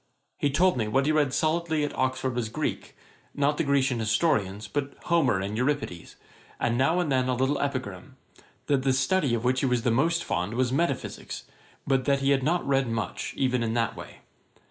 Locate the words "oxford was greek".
1.95-2.95